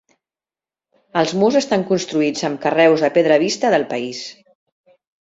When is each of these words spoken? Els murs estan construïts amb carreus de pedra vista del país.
Els 1.21 1.33
murs 1.41 1.59
estan 1.61 1.85
construïts 1.91 2.49
amb 2.51 2.63
carreus 2.67 3.07
de 3.07 3.13
pedra 3.21 3.41
vista 3.47 3.75
del 3.79 3.89
país. 3.97 4.27